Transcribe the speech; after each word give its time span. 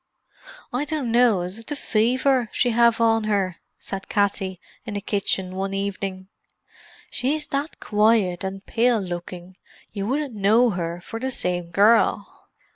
"I 0.73 0.85
dunno 0.85 1.41
is 1.41 1.59
it 1.59 1.67
the 1.67 1.75
fever 1.75 2.49
she 2.51 2.71
have 2.71 2.99
on 2.99 3.25
her," 3.25 3.57
said 3.77 4.09
Katty 4.09 4.59
in 4.83 4.95
the 4.95 4.99
kitchen 5.01 5.53
one 5.53 5.75
evening. 5.75 6.27
"She's 7.11 7.45
that 7.49 7.79
quiet 7.79 8.43
and 8.43 8.65
pale 8.65 8.99
looking 8.99 9.57
you 9.93 10.07
wouldn't 10.07 10.33
know 10.33 10.71
her 10.71 11.01
for 11.01 11.19
the 11.19 11.29
same 11.29 11.71
gerrl." 11.71 12.25